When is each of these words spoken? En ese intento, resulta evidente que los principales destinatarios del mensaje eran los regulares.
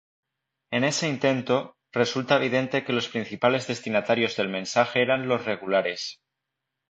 En 0.71 0.81
ese 0.91 1.07
intento, 1.07 1.75
resulta 1.91 2.37
evidente 2.37 2.83
que 2.83 2.91
los 2.97 3.07
principales 3.07 3.67
destinatarios 3.67 4.35
del 4.35 4.49
mensaje 4.49 4.99
eran 5.03 5.27
los 5.27 5.45
regulares. 5.45 6.17